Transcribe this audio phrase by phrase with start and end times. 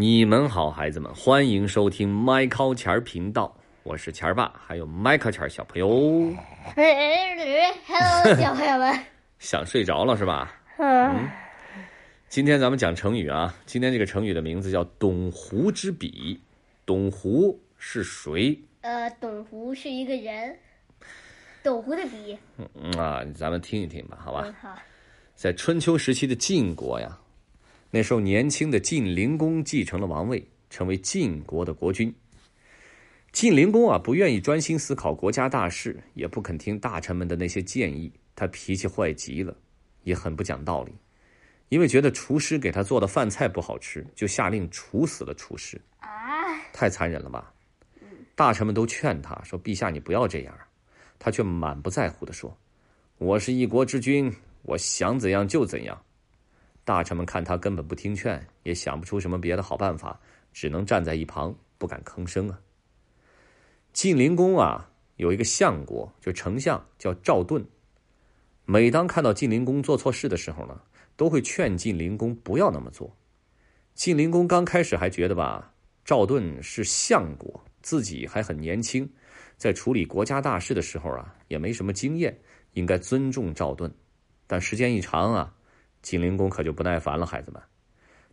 [0.00, 5.90] 你们好，孩子们，欢迎收听麦考钱儿频道，我是钱儿爸，还有麦考钱儿小朋友。
[6.74, 8.98] Hello，小朋友们。
[9.40, 10.58] 想睡着了是吧？
[10.78, 11.28] 嗯，
[12.30, 16.40] 今天咱们讲成语啊，今天这个成语的名字叫“董狐之笔”。
[16.86, 18.58] 董狐是谁？
[18.80, 20.58] 呃，董狐是一个人，
[21.62, 22.38] 董狐的笔。
[22.56, 24.46] 嗯啊，咱们听一听吧，好吧，。
[24.62, 24.74] 好。
[25.34, 27.18] 在春秋时期的晋国呀，
[27.90, 32.14] 那时候年轻的晋灵公继承了王位，成为晋国的国君。
[33.32, 39.56] 晋灵公啊，不愿意专心思考国家大事，也不肯听大臣们的那些建议，他脾气坏极了，
[40.04, 40.92] 也很不讲道理。
[41.68, 46.08] 因为觉得厨师给他做的饭菜不好吃，就下令处死了厨师，啊，
[46.72, 47.52] 太残忍了吧？
[48.34, 50.58] 大臣们都劝他说：“陛下，你不要这样。”
[51.18, 52.56] 他却满不在乎地说
[53.18, 56.02] ：“我是一国之君，我想怎样就怎样。”
[56.90, 60.20] 大臣们看他根本不听劝，也想不出什么别的好办法，
[60.52, 62.58] 只能站在一旁不敢吭声啊。
[63.92, 67.64] 晋灵公啊，有一个相国，就丞相叫赵盾。
[68.64, 70.80] 每当看到晋灵公做错事的时候呢，
[71.14, 73.16] 都会劝晋灵公不要那么做。
[73.94, 75.72] 晋灵公刚开始还觉得吧，
[76.04, 79.08] 赵盾是相国，自己还很年轻，
[79.56, 82.36] 在处理国家大事的时候啊，也没什么经验，
[82.72, 83.88] 应该尊重赵盾。
[84.48, 85.54] 但时间一长啊，
[86.02, 87.62] 晋灵公可就不耐烦了，孩子们，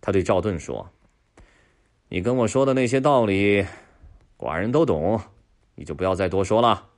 [0.00, 0.90] 他对赵盾说
[2.08, 3.66] ：“你跟我说的那些道理，
[4.38, 5.20] 寡人都懂，
[5.74, 6.90] 你就不要再多说了。”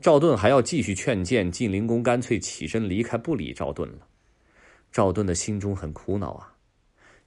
[0.00, 4.06] 赵盾还要继续劝谏，晋灵公干脆起身离开，不理赵盾了。
[4.90, 6.54] 赵盾的心中很苦恼啊，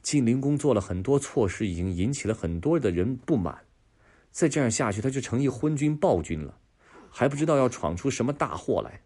[0.02, 3.60] 晋灵公做了很多错事，已经引起了很多的人不满，
[4.32, 6.58] 再这样下去，他就成一昏君暴君了，
[7.12, 9.02] 还不知道要闯出什么大祸来。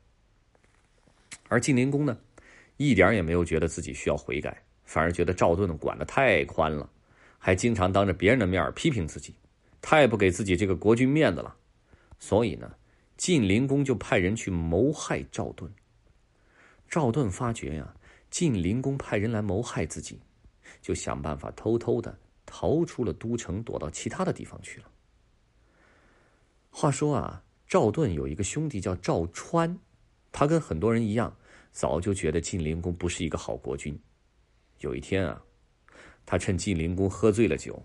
[1.50, 2.18] 而晋灵公呢，
[2.78, 6.90] 一点也没有觉得自己需要悔改，反而觉得赵盾管得太宽了，
[7.38, 9.36] 还经常当着别人的面批评自己，
[9.82, 11.56] 太不给自己这个国君面子了。
[12.20, 12.76] 所以呢，
[13.18, 15.72] 晋灵公就派人去谋害赵盾。
[16.88, 17.96] 赵盾发觉呀，
[18.30, 20.20] 晋灵公派人来谋害自己，
[20.82, 24.86] 就想办法偷偷的逃出了都城，躲到其他的地方去了。
[26.70, 29.80] 话说啊，赵盾有一个兄弟叫赵川，
[30.32, 31.36] 他跟很多人一样，
[31.78, 33.96] 早就觉得晋灵公不是一个好国君。
[34.80, 35.40] 有一天啊，
[36.26, 37.80] 他趁晋灵公喝醉了酒，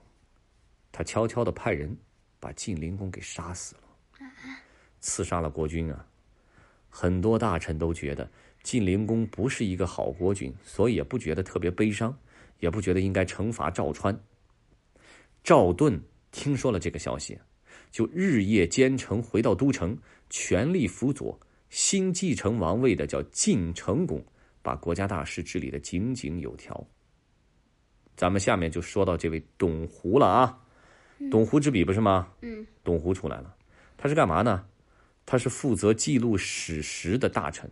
[0.91, 1.95] 他悄悄的派人
[2.41, 3.83] 把晋灵公给杀死了，
[5.01, 6.07] 刺杀了国君啊。
[6.89, 8.27] 很多大臣都觉得
[8.63, 12.19] 晋灵公不是一个好国君，所以也不觉得特别悲伤，
[12.61, 14.19] 也不觉得应该惩罚赵川。
[15.45, 17.39] 赵盾听说了这个消息，
[17.91, 19.99] 就日夜兼程回到都城，
[20.31, 21.39] 全力辅佐
[21.73, 24.23] 新继承王位的叫晋成公，
[24.61, 26.87] 把国家大事治理的井井有条。
[28.15, 30.61] 咱们下面就说到这位董狐了啊，
[31.31, 32.29] 董狐之笔不是吗？
[32.43, 33.55] 嗯，董狐出来了，
[33.97, 34.67] 他是干嘛呢？
[35.25, 37.71] 他是负责记录史实的大臣。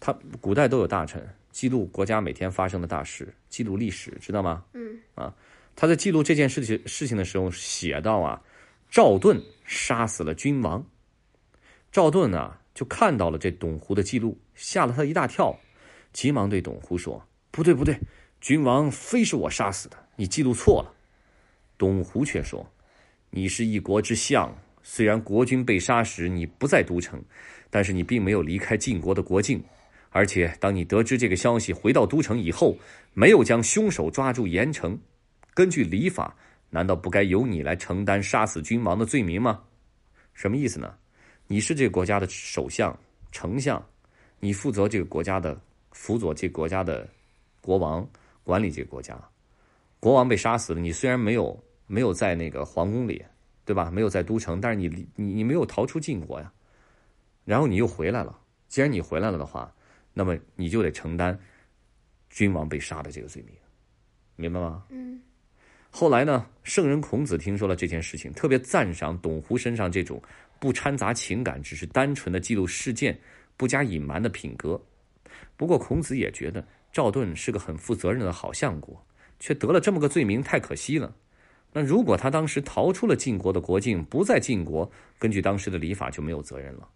[0.00, 4.64] 他古代都有大臣记录国家每天发生的大事，记录历史，知道吗？
[4.74, 5.32] 嗯啊，
[5.76, 8.42] 他在记录这件事情事情的时候写到啊，
[8.90, 10.84] 赵盾杀死了君王。
[11.92, 15.52] 赵盾啊就看到了这董狐的记录，吓了他一大跳，
[16.12, 17.98] 急忙对董狐说：“不对不对，
[18.40, 20.94] 君王非是我杀死的，你记录错了。”
[21.76, 22.64] 董狐却说
[23.30, 27.20] ：“你是一国之相，虽然国君被杀时你不在都城，
[27.68, 29.60] 但是你并没有离开晋国的国境。
[30.10, 32.78] 而且，当你得知这个消息，回到都城以后，
[33.12, 34.96] 没有将凶手抓住严惩，
[35.52, 36.36] 根据礼法，
[36.70, 39.64] 难道不该由你来承担杀死君王的罪名吗？
[40.32, 40.94] 什么意思呢？
[41.50, 42.96] 你是这个国家的首相、
[43.32, 43.82] 丞相，
[44.38, 45.58] 你负责这个国家的
[45.92, 47.08] 辅佐这个国家的
[47.62, 48.06] 国王，
[48.44, 49.18] 管理这个国家。
[49.98, 53.24] 国王被杀死了，你虽然没有没有在那个皇宫里，
[53.64, 53.90] 对吧？
[53.90, 56.52] 没有在都城，但是你你你没有逃出晋国呀。
[57.46, 58.38] 然后你又回来了，
[58.68, 59.74] 既然你回来了的话，
[60.12, 61.36] 那么你就得承担
[62.28, 63.54] 君王被杀的这个罪名，
[64.36, 64.84] 明白吗？
[64.90, 65.18] 嗯
[66.00, 70.22] 后来呢，圣人孔子听说了这件事情，特别赞赏董狐身上这种
[70.60, 73.18] 不掺杂情感，只是单纯的记录事件、
[73.56, 74.80] 不加隐瞒的品格。
[75.56, 79.04] 不过孔子也觉得赵盾是个很负责任的好相国，
[79.40, 81.12] 却得了这么个罪名，太可惜了。
[81.72, 86.88] 那如果他当时逃出了晋国的国境，不在晋国，根据当时的礼法就没有责任了。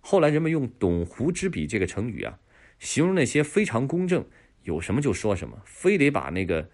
[0.00, 2.38] 后来人们用“董狐之笔”这个成语啊，
[2.78, 4.24] 形容那些非常公正，
[4.62, 6.66] 有什么就说什么，非得把那个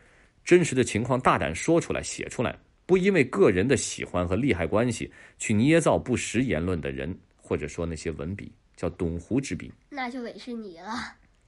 [0.45, 10.93] 真实的情况大胆说出来、写出来，不因为个人的喜欢和利害关系去捏造不实言论的人，或者说那些文笔，叫“董狐之笔那就得是你了。”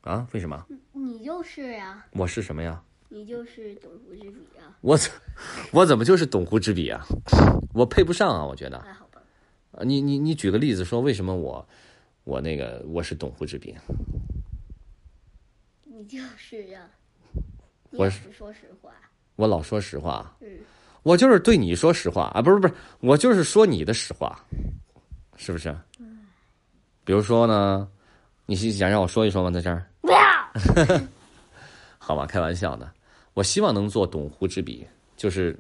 [0.00, 0.26] 啊？
[0.32, 0.66] 为什么？
[0.92, 2.06] 你就是呀。
[2.12, 2.82] 我是什么呀？
[3.08, 5.10] 你就是董狐之笔啊，我怎
[5.72, 7.04] 我怎么就是董狐之笔啊？
[7.74, 8.44] 我配不上啊！
[8.44, 9.20] 我觉得，还好吧？
[9.72, 11.68] 啊你你你举个例子说，为什么我
[12.24, 13.76] 我那个我是董狐之笔？
[15.84, 17.05] 你就是啊，你
[17.90, 18.90] 我是说实话。
[19.36, 20.48] 我老说实话，嗯，
[21.02, 24.42] 我就是对你说实话啊，不是不是，我就是说你的实话，
[25.36, 25.74] 是不是？
[27.04, 27.88] 比如说呢，
[28.46, 29.50] 你是想让我说一说吗？
[29.50, 30.18] 在这儿，不要，
[31.98, 32.90] 好吧，开玩笑的。
[33.34, 34.86] 我希望能做董狐之笔，
[35.16, 35.54] 就是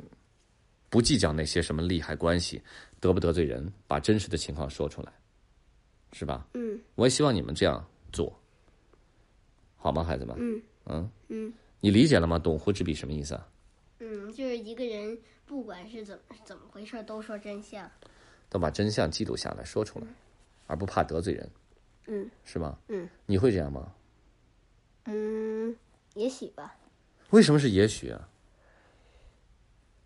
[0.88, 2.60] 不计较那些什么利害关系，
[2.98, 5.12] 得不得罪人，把真实的情况说出来，
[6.12, 6.46] 是吧？
[6.54, 8.34] 嗯我也希望你们这样做，
[9.76, 10.34] 好吗，孩子们？
[10.38, 11.52] 嗯嗯，嗯
[11.86, 12.36] 你理解了吗？
[12.36, 13.48] 董狐之笔什么意思啊？
[14.00, 17.88] 嗯，就是一个人不管是怎么怎么回事，都说真相。
[18.48, 20.06] 都把真相记录下来说出来，
[20.66, 21.48] 而不怕得罪人，
[22.08, 22.76] 嗯是吗？
[22.88, 23.94] 嗯你会这样吗？
[25.04, 25.76] 嗯，
[26.14, 26.76] 也许吧。
[27.30, 28.28] 为什么是也许啊？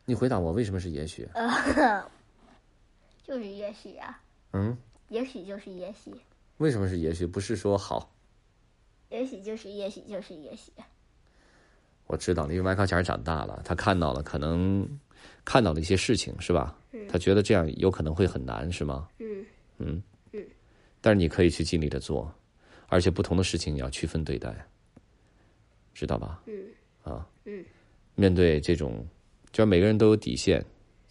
[0.04, 1.26] 你回答我，为什么是也许？
[3.24, 4.22] 就是也许啊，
[4.52, 4.76] 嗯，
[5.08, 6.14] 也许就是也许，
[6.58, 7.26] 为什么是也许？
[7.26, 8.12] 不是说好？
[9.08, 10.70] 也许就是也许就是也许。
[12.10, 14.84] 我知道了，因为麦克尔·长大了，他看到了，可能
[15.44, 16.76] 看到了一些事情，是吧？
[17.08, 19.06] 他觉得这样有可能会很难，是吗？
[19.78, 20.02] 嗯
[21.00, 22.30] 但是你可以去尽力的做，
[22.88, 24.52] 而且不同的事情你要区分对待，
[25.94, 26.42] 知道吧？
[26.46, 26.52] 嗯
[27.04, 27.64] 啊，嗯，
[28.16, 29.06] 面对这种，
[29.52, 30.62] 就是每个人都有底线，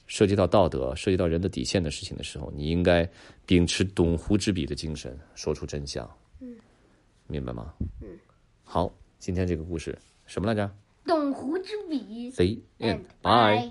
[0.06, 3.10] 涉及到道德、涉及到人的底线的事情的时候，你应该
[3.45, 6.07] 秉持董狐之笔的精神，说出真相。
[6.42, 6.56] 嗯，
[7.25, 7.74] 明白吗？
[8.02, 8.10] 嗯，
[8.66, 9.98] 好，今天这个故事
[10.28, 10.69] 什么来着
[11.09, 12.31] 董狐之笔。
[12.31, 13.67] ？See and bye.